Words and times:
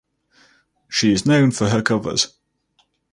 She 0.89 1.13
is 1.13 1.27
known 1.27 1.51
for 1.51 1.69
her 1.69 1.83
covers. 1.83 2.35